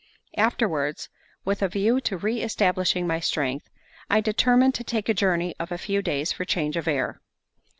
[0.39, 1.09] Afterwards,
[1.45, 3.69] with a view to re establishing my strength,
[4.09, 7.21] I determined to take a journey of a few days for change of air.